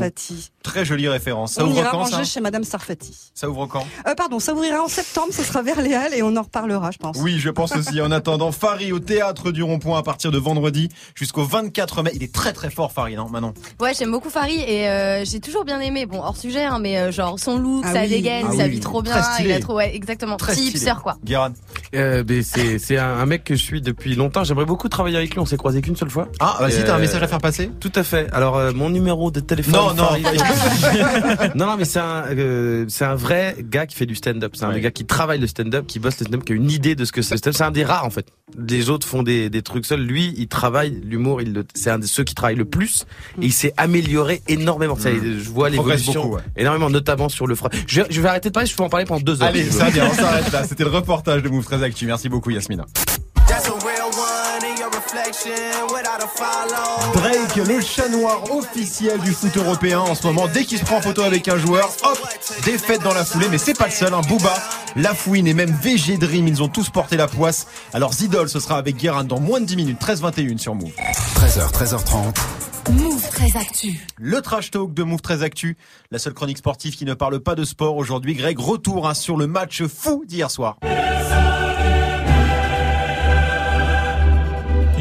[0.66, 1.54] Très jolie référence.
[1.54, 3.14] Ça on ouvre ira quand, ça manger chez Madame Sarfati.
[3.36, 3.86] Ça ouvre quand?
[4.08, 6.90] Euh, pardon, ça ouvrira en septembre, ce sera vers les Halles et on en reparlera,
[6.92, 7.18] je pense.
[7.22, 8.02] Oui, je pense aussi.
[8.02, 12.12] En attendant, Fari au théâtre du Rond-Point à partir de vendredi jusqu'au 24 mai.
[12.16, 13.54] Il est très très fort, Fari, non, Manon?
[13.80, 16.98] Ouais, j'aime beaucoup Farid et euh, j'ai toujours bien aimé, bon, hors sujet, hein, mais
[16.98, 18.10] euh, genre son look, Ah sa oui.
[18.10, 18.70] dégaine, Ah ça oui.
[18.72, 19.50] vit trop Très bien, stylé.
[19.50, 20.70] il a trop, ouais, exactement, Très stylé.
[20.72, 21.18] hipster quoi.
[21.24, 21.50] Guéran.
[21.94, 24.44] Euh, ben, c'est c'est un, un mec que je suis depuis longtemps.
[24.44, 25.40] J'aimerais beaucoup travailler avec lui.
[25.40, 26.28] On s'est croisé qu'une seule fois.
[26.40, 27.70] Ah, vas-y, t'as un message à faire passer?
[27.80, 28.28] Tout à fait.
[28.34, 29.74] Alors euh, mon numéro de téléphone.
[29.74, 30.30] Non, non, Farid- pas
[31.56, 34.54] non, non, mais c'est un, euh, c'est un vrai gars qui fait du stand-up.
[34.56, 34.82] C'est un Ouais.
[34.82, 37.12] gars qui travaille le stand-up, qui bosse le stand-up, qui a une idée de ce
[37.12, 37.58] que c'est le stand-up.
[37.58, 38.28] C'est un des rares en fait.
[38.58, 40.02] Les autres font des, des trucs seuls.
[40.02, 41.42] Lui, il travaille l'humour.
[41.42, 43.06] Il le- c'est un de ceux qui travaille le plus.
[43.42, 44.96] Et il s'est amélioré énormément.
[44.96, 46.42] Ça, Je vois l'évolution beaucoup, ouais.
[46.58, 47.76] énormément, notamment sur le frappe.
[47.88, 48.68] Je, vais- je vais arrêter de parler.
[48.68, 49.50] Je peux en parler pendant deux heures.
[49.50, 50.64] Allez, ça vient, on s'arrête là.
[50.64, 52.06] C'était le reportage de Move 13 Actu.
[52.06, 52.86] Merci beaucoup, Yasmina.
[57.14, 60.48] Drake, le chat noir officiel du foot européen en ce moment.
[60.48, 62.20] Dès qu'il se prend en photo avec un joueur, hop,
[62.66, 63.48] défaite dans la foulée.
[63.50, 64.22] Mais c'est pas le seul, hein.
[64.28, 64.54] Booba,
[64.96, 67.68] Lafouine et même VG Dream, ils ont tous porté la poisse.
[67.94, 70.92] Alors Zidol, ce sera avec Guérin dans moins de 10 minutes, 13-21 sur Move.
[71.36, 72.34] 13h, 13h30.
[72.92, 74.06] Move 13 Actu.
[74.18, 75.78] Le trash talk de Move 13 Actu,
[76.12, 78.36] la seule chronique sportive qui ne parle pas de sport aujourd'hui.
[78.36, 80.78] Greg, retour hein, sur le match fou d'hier soir.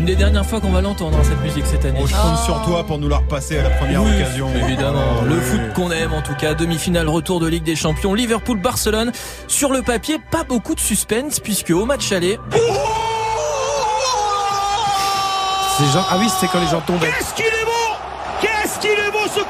[0.04, 1.98] Une des dernières fois qu'on va l'entendre, hein, cette musique cette année.
[1.98, 4.50] On je compte sur toi pour nous la repasser à la première Oui, occasion.
[4.54, 9.12] Évidemment, le foot qu'on aime en tout cas, demi-finale retour de Ligue des Champions, Liverpool-Barcelone.
[9.48, 12.38] Sur le papier, pas beaucoup de suspense puisque au match aller,
[15.78, 16.82] Ces gens, ah oui, c'était quand les gens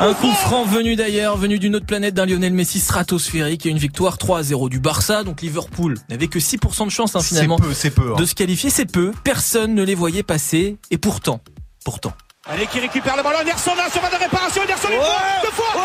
[0.00, 3.78] un coup franc venu d'ailleurs, venu d'une autre planète d'un Lionel Messi stratosphérique et une
[3.78, 5.24] victoire 3 à 0 du Barça.
[5.24, 8.12] Donc Liverpool n'avait que 6% de chance hein, finalement peu, c'est peu.
[8.12, 8.16] hein.
[8.18, 9.12] de se qualifier, c'est peu.
[9.24, 10.76] Personne ne les voyait passer.
[10.90, 11.40] Et pourtant,
[11.84, 12.12] pourtant.
[12.46, 15.72] Allez, qui récupère le ballon, Anderson, là, sur de réparation, Anderson, une fois, deux fois,
[15.74, 15.80] le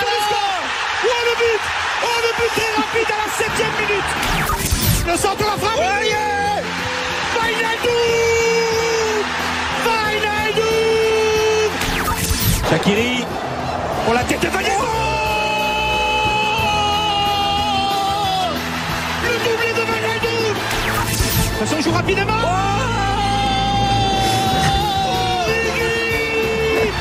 [0.00, 0.62] but, le score.
[1.04, 1.60] Oh, le but.
[2.02, 4.10] Oh, le but très rapide à la septième minute.
[5.06, 5.80] Le centre de la frappe.
[7.36, 8.71] Wijnaldum
[12.72, 13.20] Shakiri.
[14.06, 14.86] Pour la tête de Wijnaldum
[19.24, 20.56] Le doublé de Wijnaldum
[21.54, 22.32] Attention, il joue rapidement.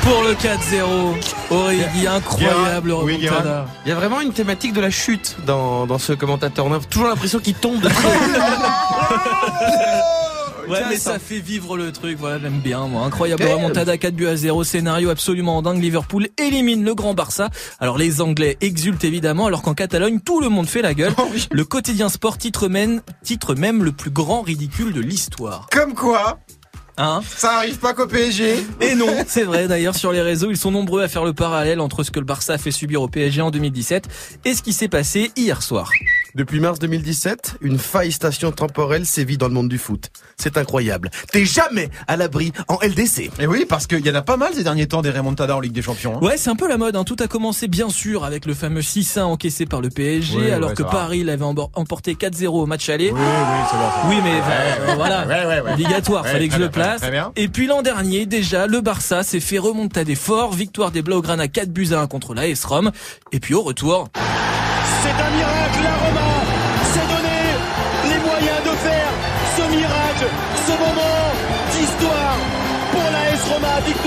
[0.01, 1.15] Pour le 4-0,
[1.51, 3.65] Origi, incroyable oui, remontada.
[3.85, 6.65] Il y a vraiment une thématique de la chute dans, dans ce commentateur.
[6.65, 7.81] On a toujours l'impression qu'il tombe.
[10.67, 11.19] Ouais, mais ça.
[11.19, 13.03] fait vivre le truc, voilà, j'aime bien, moi.
[13.05, 13.49] Incroyable Ok.
[13.53, 15.81] remontada 4 buts à 0, scénario absolument dingue.
[15.81, 17.49] Liverpool élimine le grand Barça.
[17.79, 21.13] Alors les Anglais exultent évidemment, alors qu'en Catalogne, tout le monde fait la gueule.
[21.17, 21.47] Oh oui.
[21.51, 25.67] Le quotidien sport titre même, titre même le plus grand ridicule de l'histoire.
[25.71, 26.39] Comme quoi,
[26.97, 28.65] Hein ça arrive pas qu'au PSG.
[28.81, 31.79] Et non, c'est vrai d'ailleurs sur les réseaux, ils sont nombreux à faire le parallèle
[31.79, 34.07] entre ce que le Barça a fait subir au PSG en 2017
[34.45, 35.89] et ce qui s'est passé hier soir.
[36.33, 40.09] Depuis mars 2017, une faille station temporelle sévit dans le monde du foot.
[40.37, 41.11] C'est incroyable.
[41.31, 43.29] T'es jamais à l'abri en LDC.
[43.39, 45.59] Et oui, parce qu'il y en a pas mal ces derniers temps des remontadas en
[45.59, 46.15] Ligue des Champions.
[46.15, 46.25] hein.
[46.25, 46.95] Ouais, c'est un peu la mode.
[46.95, 47.03] Hein.
[47.03, 50.69] Tout a commencé bien sûr avec le fameux 6-1 encaissé par le PSG, Oui, alors
[50.69, 50.83] ouais, que.
[50.83, 53.11] Paris l'avait emporté 4-0 au match aller.
[53.11, 54.09] Oui, oui, c'est bon.
[54.09, 55.73] Oui, mais voilà, Ouais, ouais, ouais.
[55.73, 57.01] obligatoire, Ouais, fallait que je le bien, place.
[57.01, 57.31] très bien.
[57.35, 61.69] Et puis l'an dernier, déjà, le Barça s'est fait remontader fort, victoire des Blaugrana 4
[61.69, 62.91] buts à 1 contre la AS Rome.
[63.31, 66.40] Et puis au retour, C'est un miracle, la Roma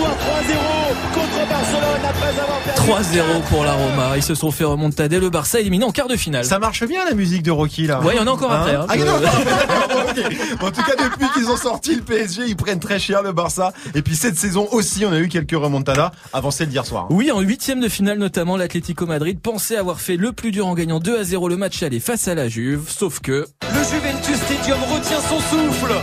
[0.05, 2.81] Victoire 3-0 contre Barcelone après avoir perdu.
[3.19, 4.17] 3-0 pour la Roma.
[4.17, 6.45] Ils se sont fait remontader, le Barça éliminé en quart de finale.
[6.45, 8.01] Ça marche bien la musique de Rocky là.
[8.01, 8.87] Ouais, il y en a encore après, hein.
[8.88, 10.62] Ah, non, non, non, ok.
[10.62, 13.73] En tout cas, depuis qu'ils ont sorti le PSG, ils prennent très cher le Barça.
[13.95, 17.05] Et puis cette saison aussi, on a eu quelques remontadas avant celle d'hier soir.
[17.05, 17.09] hein.
[17.11, 20.75] Oui, en huitième de finale notamment, l'Atlético Madrid pensait avoir fait le plus dur en
[20.75, 24.37] gagnant 2 à 0 le match aller face à la Juve, sauf que Le Juventus
[24.37, 25.95] Stadium retient son souffle.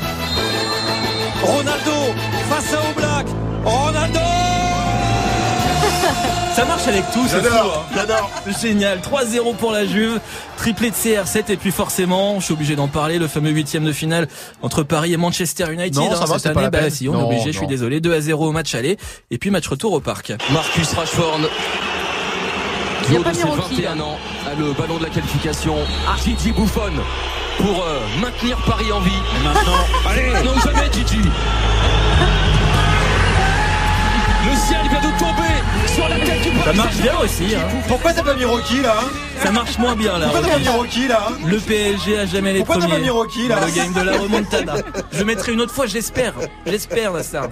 [1.44, 1.92] Ronaldo
[6.62, 7.43] ça marche avec tout, c'est fou.
[7.43, 7.93] J'adore, hein.
[7.95, 8.32] j'adore.
[8.62, 10.19] Génial, 3-0 pour la Juve,
[10.58, 13.91] triplé de CR7 et puis forcément, je suis obligé d'en parler, le fameux huitième de
[13.91, 14.28] finale
[14.62, 15.95] entre Paris et Manchester United.
[15.95, 18.00] Non, ça hein, va, cette année, bah si, on est Non, obligé, je suis désolé,
[18.00, 18.97] 2 à 0 au match aller
[19.32, 20.34] et puis match retour au parc.
[20.52, 21.39] Marcus Rashford
[23.10, 24.04] Y a pas de mis ses Rocky, 21 là.
[24.04, 25.76] ans, a le ballon de la qualification.
[26.24, 27.00] Gigi bouffonne
[27.58, 29.12] pour euh, maintenir Paris en vie.
[29.43, 31.21] Maintenant, Allez, non jamais Gigi.
[34.45, 35.40] Le ciel vient de tomber
[36.66, 37.56] ça marche bien aussi.
[37.56, 37.60] Hein.
[37.88, 39.08] Pourquoi t'as pas mis Rocky là hein
[39.44, 40.28] Ça marche moins bien là.
[40.28, 42.96] Pourquoi t'as pas mis Rocky là hein Le PSG a jamais les Pourquoi t'as premiers.
[42.96, 44.76] pas mis Rocky, là Le game de la remontada.
[45.12, 46.34] Je mettrai une autre fois, j'espère.
[46.66, 47.50] J'espère, là, ça.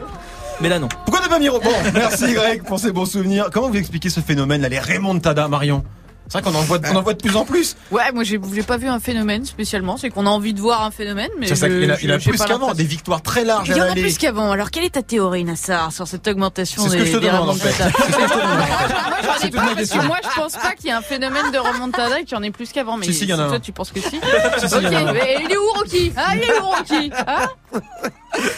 [0.62, 0.88] Mais là, non.
[1.06, 3.50] Pourquoi t'as pas mis Rocky Bon, merci Greg pour ces bons souvenirs.
[3.54, 5.84] Comment vous expliquez ce phénomène là, les remontada, Marion?
[6.32, 7.76] C'est vrai qu'on en voit, on en voit de plus en plus.
[7.90, 10.84] Ouais, moi j'ai j'ai pas vu un phénomène spécialement, c'est qu'on a envie de voir
[10.84, 13.24] un phénomène, mais C'est ça, je- il a, je- il a plus qu'avant, des victoires
[13.24, 14.52] très larges Il y en a plus qu'avant.
[14.52, 17.50] Alors quelle est ta théorie, Nassar, sur cette augmentation C'est ce des, je des demande,
[17.50, 17.72] en fait.
[17.72, 18.60] remontadas C'est ce que je te demande.
[18.60, 21.52] Moi j'en ai pas parce que moi je pense pas qu'il y ait un phénomène
[21.52, 22.98] de remontada et qu'il y en ait plus qu'avant.
[22.98, 23.60] Mais Si, si, y en a toi un.
[23.60, 24.78] tu penses que si a.
[24.78, 26.14] Ok, mais il est où Rocky?
[26.16, 27.12] Ah, il est où Rocky?
[27.28, 27.48] Hein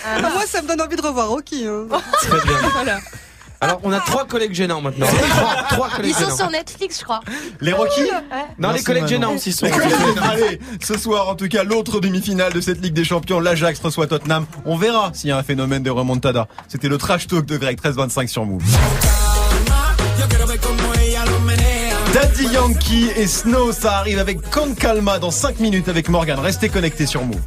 [0.05, 1.65] Ah, moi, ça me donne envie de revoir Rocky.
[1.65, 1.87] hein.
[2.21, 2.57] Très bien.
[2.73, 2.99] Voilà.
[3.63, 5.05] Alors, on a trois collègues gênants maintenant.
[5.29, 6.35] Trois, trois collègues Ils sont gênants.
[6.37, 7.19] sur Netflix, je crois.
[7.61, 8.01] Les Rocky
[8.57, 9.67] Non, les collègues gênants aussi sont.
[10.21, 14.07] Allez, ce soir, en tout cas, l'autre demi-finale de cette Ligue des Champions, l'Ajax reçoit
[14.07, 14.47] Tottenham.
[14.65, 16.47] On verra s'il y a un phénomène de remontada.
[16.67, 18.63] C'était le trash talk de Greg 1325 sur Move.
[22.13, 26.39] Daddy Yankee et Snow, ça arrive avec Con Calma dans 5 minutes avec Morgan.
[26.39, 27.39] Restez connectés sur Move.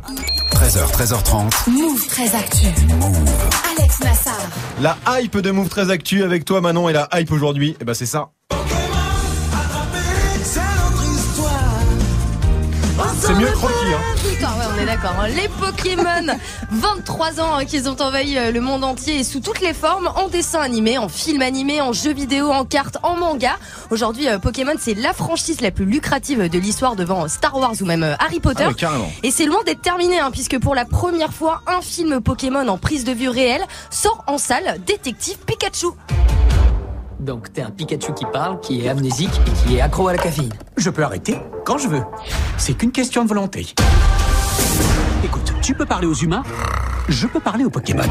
[0.55, 1.71] 13h, 13h30.
[1.71, 2.67] Move très actu.
[3.77, 4.39] Alex Nassar.
[4.81, 7.93] La hype de Move très actu avec toi Manon et la hype aujourd'hui, eh ben
[7.95, 8.31] c'est ça.
[13.21, 13.57] C'est mieux que
[15.07, 15.29] Hein.
[15.29, 16.35] Les Pokémon,
[16.71, 20.11] 23 ans hein, qu'ils ont envahi euh, le monde entier et sous toutes les formes,
[20.17, 23.57] en dessin animé, en film animé, en jeu vidéo, en cartes, en manga.
[23.91, 27.75] Aujourd'hui, euh, Pokémon, c'est la franchise la plus lucrative de l'histoire devant euh, Star Wars
[27.81, 28.65] ou même euh, Harry Potter.
[28.65, 29.11] Ah ouais, carrément.
[29.23, 32.79] Et c'est loin d'être terminé, hein, puisque pour la première fois, un film Pokémon en
[32.79, 35.89] prise de vue réelle sort en salle, Détective Pikachu.
[37.21, 40.19] Donc t'es un Pikachu qui parle, qui est amnésique et qui est accro à la
[40.19, 40.53] caféine.
[40.77, 42.03] Je peux arrêter quand je veux.
[42.59, 43.75] C'est qu'une question de volonté.
[45.65, 46.43] Tu peux parler aux humains,
[47.09, 48.03] je peux parler aux Pokémon.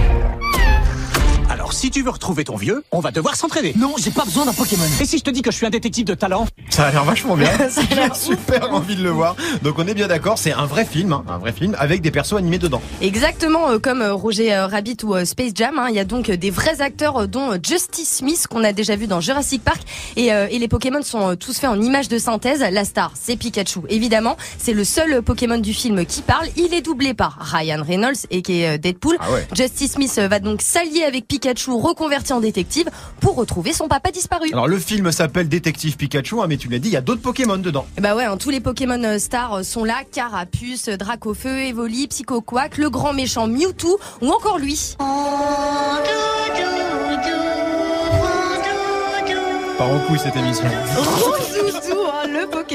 [1.74, 3.74] Alors, si tu veux retrouver ton vieux, on va devoir s'entraîner.
[3.76, 4.84] Non, j'ai pas besoin d'un Pokémon.
[5.02, 6.46] Et si je te dis que je suis un détective de talent?
[6.70, 7.50] Ça a l'air vachement bien.
[7.70, 9.36] Ça a l'air J'ai super envie de le voir.
[9.64, 12.12] Donc on est bien d'accord, c'est un vrai film, hein, un vrai film avec des
[12.12, 12.80] persos animés dedans.
[13.02, 15.80] Exactement euh, comme euh, Roger euh, Rabbit ou euh, Space Jam.
[15.80, 15.88] hein.
[15.90, 18.72] Il y a donc euh, des vrais acteurs euh, dont euh, Justice Smith qu'on a
[18.72, 19.82] déjà vu dans Jurassic Park.
[20.16, 22.64] Et, euh, et les Pokémon sont euh, tous faits en images de synthèse.
[22.72, 23.80] La star, c'est Pikachu.
[23.90, 26.46] Évidemment, c'est le seul euh, Pokémon du film qui parle.
[26.56, 29.18] Il est doublé par Ryan Reynolds et qui est Deadpool.
[29.20, 29.48] Ah ouais.
[29.56, 34.12] Justice Smith euh, va donc s'allier avec Pikachu reconverti en détective pour retrouver son papa
[34.12, 34.50] disparu.
[34.52, 37.22] Alors le film s'appelle Détective Pikachu, hein, mais tu l'as dit, il y a d'autres
[37.22, 37.86] Pokémon dedans.
[37.98, 40.04] Et Bah ouais, hein, tous les Pokémon euh, stars euh, sont là.
[40.12, 44.96] Carapuce, euh, Dracofeu, Evoli, Psychoquack, le grand méchant Mewtwo ou encore lui.
[49.78, 50.68] Par en couille cette émission?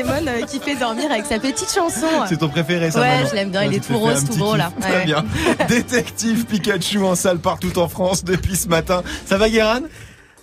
[0.02, 2.06] Pokémon euh, qui fait dormir avec sa petite chanson.
[2.28, 4.72] C'est ton préféré ça Ouais, je l'aime bien, il est tout rose, tout gros, là.
[4.80, 5.24] Très Ouais, bien.
[5.68, 9.02] Détective Pikachu en salle partout en France depuis ce matin.
[9.26, 9.80] Ça va Guéran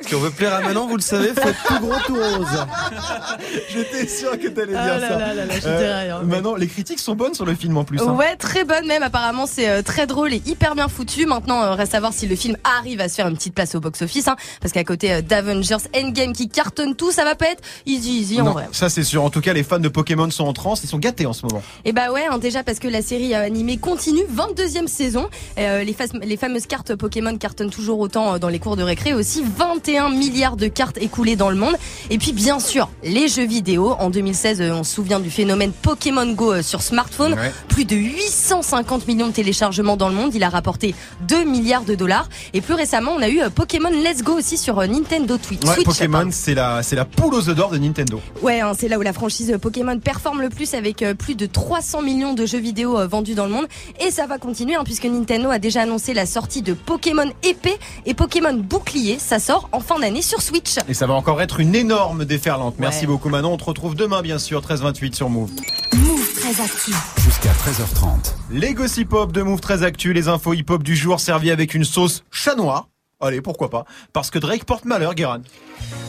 [0.02, 2.48] Si on veut plaire à Manon, vous le savez, faut être tout gros, tout rose.
[3.74, 5.18] J'étais sûr que t'allais dire Ah là ça.
[5.18, 7.76] là là là, je Euh, rien, mais- Manon, les critiques sont bonnes sur le film
[7.78, 8.00] en plus.
[8.02, 8.14] hein.
[8.14, 9.04] Ouais, très bonne même.
[9.04, 11.26] Apparemment, c'est euh, très drôle et hyper bien foutu.
[11.26, 13.74] Maintenant, euh, reste à voir si le film arrive à se faire une petite place
[13.76, 14.28] au box-office.
[14.28, 18.20] Hein, parce qu'à côté euh, d'Avengers Endgame qui cartonne tout, ça va pas être easy
[18.20, 18.68] easy en vrai.
[18.72, 19.24] ça c'est sûr.
[19.24, 21.46] En tout cas, les fans de Pokémon sont en transe, ils sont gâtés en ce
[21.46, 21.64] moment.
[21.84, 25.30] Et bah ouais, hein, déjà parce que la série animée continue, 22e saison.
[25.58, 29.14] Euh, les, fameuses cartes Pokémon cartonnent toujours autant dans les cours de récré.
[29.14, 31.76] Aussi 21 milliards de cartes écoulées dans le monde.
[32.10, 33.96] Et puis bien sûr, les jeux vidéo.
[34.00, 37.34] En 2016, euh, on se souvient du phénomène Pokémon Go euh, sur smartphone.
[37.34, 37.52] Ouais.
[37.68, 40.34] Plus de 850 millions de téléchargements dans le monde.
[40.36, 40.96] Il a rapporté
[41.28, 42.30] 2 milliards de dollars.
[42.54, 45.64] Et plus récemment, on a eu euh, Pokémon Let's Go aussi sur Nintendo Twitch.
[45.64, 48.22] Ouais, Switch, Pokémon, c'est la, c'est la poule aux œufs d'or de Nintendo.
[48.42, 52.02] Ouais, hein, c'est là où la franchise Pokémon performe le plus avec plus de 300
[52.02, 53.68] millions de jeux vidéo vendus dans le monde.
[54.06, 57.78] Et ça va continuer hein, puisque Nintendo a déjà annoncé la sortie de Pokémon épée
[58.06, 59.18] et Pokémon bouclier.
[59.20, 60.76] Ça sort en fin d'année sur Switch.
[60.88, 62.76] Et ça va encore être une énorme déferlante.
[62.80, 63.08] Merci Ouais.
[63.08, 63.54] beaucoup Manon.
[63.54, 65.52] On te retrouve demain, bien sûr, 13-28 sur Move.
[65.94, 66.92] Move très actu.
[67.18, 68.34] Jusqu'à 13h30.
[68.52, 71.74] Les gossip hop de Move très actu, les infos hip hop du jour servis avec
[71.74, 72.88] une sauce chat noir.
[73.22, 75.40] Allez, pourquoi pas Parce que Drake porte malheur, Guéran.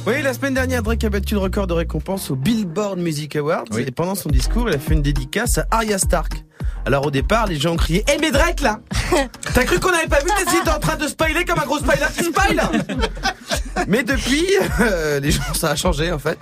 [0.09, 3.65] Oui, la semaine dernière, Drake a battu le record de récompense au Billboard Music Awards.
[3.71, 3.85] Oui.
[3.87, 6.45] Et pendant son discours, il a fait une dédicace à Arya Stark.
[6.85, 8.81] Alors au départ, les gens ont crié Eh mais Drake là
[9.55, 11.79] T'as cru qu'on avait pas vu que t'étais en train de spoiler comme un gros
[11.79, 12.61] spoiler qui spoil
[13.89, 14.47] Mais depuis,
[14.81, 16.39] euh, les gens, ça a changé en fait.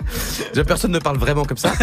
[0.53, 1.73] Déjà, personne ne parle vraiment comme ça.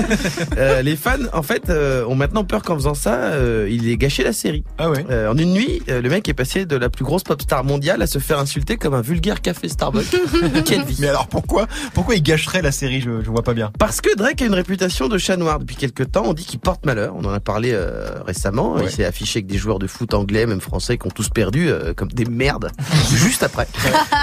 [0.57, 3.97] Euh, les fans, en fait, euh, ont maintenant peur qu'en faisant ça, euh, il ait
[3.99, 4.65] gâché la série.
[4.79, 5.05] Ah ouais.
[5.11, 7.65] Euh, en une nuit, euh, le mec est passé de la plus grosse pop star
[7.65, 10.05] mondiale à se faire insulter comme un vulgaire café Starbucks.
[10.65, 13.01] Quelle vie Mais alors pourquoi Pourquoi il gâcherait la série?
[13.01, 13.71] Je, je vois pas bien.
[13.79, 16.25] Parce que Drake a une réputation de chat noir depuis quelques temps.
[16.27, 17.15] On dit qu'il porte malheur.
[17.17, 18.75] On en a parlé euh, récemment.
[18.75, 18.85] Ouais.
[18.85, 21.69] Il s'est affiché avec des joueurs de foot anglais, même français, qui ont tous perdu
[21.69, 22.71] euh, comme des merdes
[23.15, 23.67] juste après.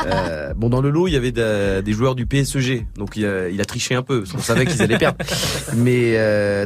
[0.07, 3.25] Euh, bon, dans le lot, il y avait de- des joueurs du PSG, donc il
[3.25, 4.21] a, il a triché un peu.
[4.21, 5.17] Parce qu'on savait qu'ils allaient perdre.
[5.75, 6.13] Mais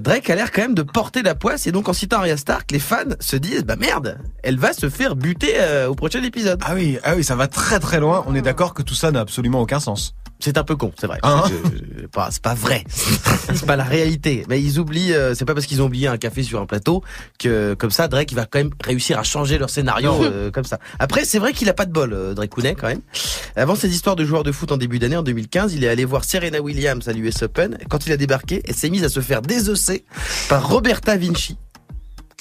[0.01, 1.67] Drake a l'air quand même de porter la poisse.
[1.67, 4.89] Et donc, en citant Arya Stark, les fans se disent bah merde, elle va se
[4.89, 5.53] faire buter
[5.87, 6.59] au prochain épisode.
[6.65, 8.23] Ah oui, ah oui, ça va très très loin.
[8.27, 10.15] On est d'accord que tout ça n'a absolument aucun sens.
[10.39, 11.19] C'est un peu con, c'est vrai.
[11.23, 11.43] Hein
[12.11, 12.83] pas- c'est pas vrai.
[13.53, 14.43] c'est pas la réalité.
[14.49, 15.13] Mais ils oublient.
[15.13, 17.01] euh, c'est pas parce qu'ils ont oublié un café sur un plateau
[17.39, 20.65] que comme ça Drake il va quand même réussir à changer leur scénario euh, comme
[20.65, 20.79] ça.
[20.99, 22.99] Après c'est vrai qu'il a pas de bol euh, Drake Kounet quand même.
[23.55, 26.03] Avant ces histoires de joueurs de foot en début d'année en 2015, il est allé
[26.03, 27.77] voir Serena Williams à l'US Open.
[27.89, 30.03] Quand il a débarqué, elle s'est mise à se faire désosser
[30.49, 31.57] par Roberta Vinci.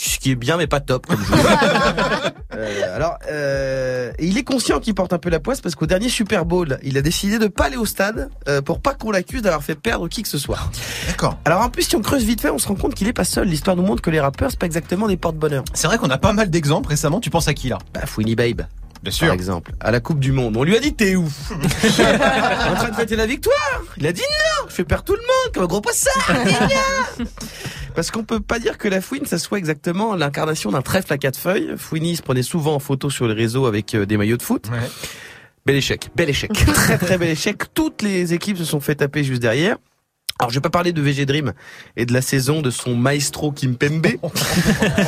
[0.03, 1.41] Ce qui est bien mais pas top comme joueur.
[2.55, 6.11] Euh, alors, euh, il est conscient qu'il porte un peu la poisse parce qu'au dernier
[6.11, 9.41] Super Bowl, il a décidé de pas aller au stade euh, pour pas qu'on l'accuse
[9.41, 10.59] d'avoir fait perdre qui que ce soit.
[11.07, 11.39] D'accord.
[11.47, 13.25] Alors en plus, si on creuse vite fait, on se rend compte qu'il est pas
[13.25, 13.49] seul.
[13.49, 15.65] L'histoire nous montre que les rappeurs, c'est pas exactement des porte-bonheur.
[15.73, 17.21] C'est vrai qu'on a pas mal d'exemples récemment.
[17.21, 17.79] Tu penses à qui là?
[17.95, 18.63] Bah, Fouini Babe.
[19.03, 19.33] Bien Par sûr.
[19.33, 20.57] exemple, à la Coupe du Monde.
[20.57, 21.25] On lui a dit t'es où?
[21.51, 25.21] En train de fêter la victoire Il a dit non Je fais perdre tout le
[25.21, 26.11] monde comme un gros poisson
[27.95, 31.19] Parce qu'on peut pas dire que la fouine, ça soit exactement l'incarnation d'un trèfle à
[31.19, 31.75] quatre feuilles.
[31.77, 34.69] Fouini se prenait souvent en photo sur les réseaux avec euh, des maillots de foot.
[34.71, 34.79] Ouais.
[35.67, 36.53] Bel échec, bel échec.
[36.75, 37.63] très très bel échec.
[37.75, 39.77] Toutes les équipes se sont fait taper juste derrière.
[40.43, 41.53] Alors je vais pas parler de VG Dream
[41.97, 44.07] et de la saison de son maestro Kimpembe.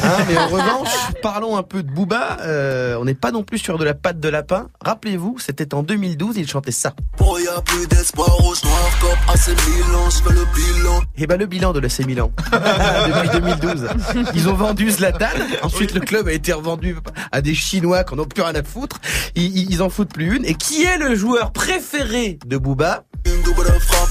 [0.04, 0.88] Hein, mais en revanche,
[1.22, 2.36] parlons un peu de Booba.
[2.42, 4.68] Euh, on n'est pas non plus sur de la patte de lapin.
[4.84, 6.94] Rappelez-vous, c'était en 2012, il chantait ça.
[7.16, 11.00] Pour y a plus d'espoir rouge noir comme AC Milan, je fais le bilan.
[11.16, 13.88] Et ben le bilan de l'AC Milan depuis 2012.
[14.34, 15.26] Ils ont vendu Zlatan.
[15.62, 16.96] Ensuite le club a été revendu
[17.32, 19.00] à des Chinois qui n'ont plus rien à foutre.
[19.34, 20.44] Ils, ils- ils en foutent plus une.
[20.44, 23.04] Et qui est le joueur préféré de Booba?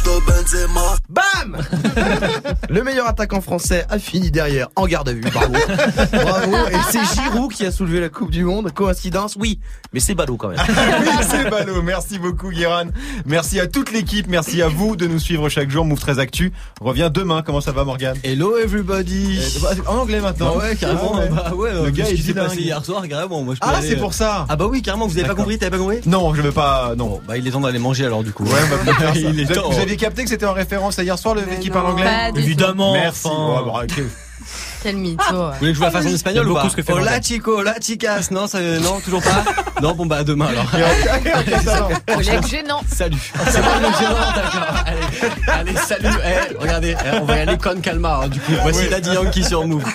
[0.08, 0.96] Benzema.
[1.10, 1.58] Bam
[2.70, 5.22] Le meilleur attaquant français a fini derrière en garde à vue.
[5.22, 5.54] Bravo.
[6.12, 6.56] Bravo.
[6.72, 8.72] Et c'est Giroud qui a soulevé la Coupe du Monde.
[8.74, 9.60] Coïncidence Oui.
[9.94, 10.60] Mais c'est ballot quand même.
[10.68, 11.82] Oui, c'est ballot.
[11.82, 12.86] Merci beaucoup, Guéran.
[13.26, 14.28] Merci à toute l'équipe.
[14.28, 15.86] Merci à vous de nous suivre chaque jour.
[15.86, 17.42] Move 13 Actu revient demain.
[17.46, 19.40] Comment ça va, Morgan Hello everybody
[19.88, 20.54] En anglais maintenant.
[20.56, 21.14] Ah ouais, carrément.
[21.16, 21.30] Ah ouais.
[21.30, 23.42] Bah ouais, Le le gars, il s'est passé hier soir, carrément.
[23.44, 24.46] Moi, je peux Ah, c'est euh, pour ça.
[24.50, 26.94] Ah bah oui, carrément, vous avez pas compris, t'avais pas compris Non, je veux pas.
[26.98, 27.22] Non.
[27.28, 28.44] Bah, il est temps d'aller manger alors, du coup.
[28.46, 29.20] Ouais, on va bien faire ça.
[29.20, 29.70] Il est vous, avez- temps.
[29.70, 32.32] vous aviez capté que c'était en référence à hier soir, le mec qui parle anglais.
[32.36, 32.94] Évidemment.
[32.94, 33.28] Merci.
[33.28, 33.64] enfin.
[33.64, 34.04] Ouais, bah, ok.
[34.84, 35.24] Quel mytho.
[35.32, 36.92] Vous voulez que je joue la façon espagnole J'aime ou pas beaucoup ce que fait
[36.92, 37.24] Hola Morgan.
[37.24, 38.28] chico, hola chicas.
[38.32, 39.46] Non, ça, non, toujours pas.
[39.82, 40.70] non, bon bah à demain alors.
[42.14, 42.82] Collègue gênant.
[42.94, 43.32] Salut.
[43.48, 44.84] C'est pas le gênant, d'accord.
[44.86, 46.10] Allez, allez, salut.
[46.26, 48.24] Eh, regardez, eh, on va y aller con calmar.
[48.24, 49.86] hein, du coup, voici Daddy Yankee sur Move.